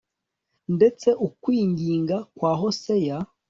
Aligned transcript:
ndetse 0.75 1.07
ukwinginga 1.27 2.17
kwa 2.37 2.51
Hoseya 2.61 3.17